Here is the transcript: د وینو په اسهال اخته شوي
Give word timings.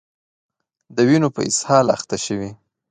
د 0.95 0.97
وینو 1.07 1.29
په 1.35 1.41
اسهال 1.49 1.85
اخته 1.95 2.17
شوي 2.25 2.51